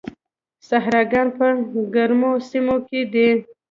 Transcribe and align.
صحراګان 0.67 1.27
په 1.37 1.45
ګرمو 1.93 2.31
سیمو 2.49 2.77
کې 2.87 3.01
دي. 3.13 3.29